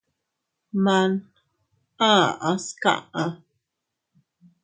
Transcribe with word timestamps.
Man 0.83 1.11
a 2.09 2.09
aʼas 2.49 2.65
kaʼa. 2.83 3.23